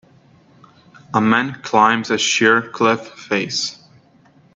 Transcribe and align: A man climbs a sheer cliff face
A 1.13 1.21
man 1.21 1.61
climbs 1.61 2.09
a 2.09 2.17
sheer 2.17 2.67
cliff 2.71 3.07
face 3.09 3.77